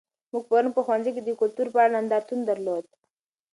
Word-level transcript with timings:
موږ 0.31 0.43
پرون 0.49 0.71
په 0.75 0.81
ښوونځي 0.85 1.11
کې 1.15 1.21
د 1.23 1.29
کلتور 1.41 1.67
په 1.73 1.77
اړه 1.83 1.93
نندارتون 1.95 2.39
درلود. 2.49 2.85